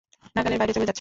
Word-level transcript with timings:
নাগালের 0.35 0.59
বাইরে 0.59 0.73
চলে 0.73 0.81
যাচ্ছে। 0.81 0.89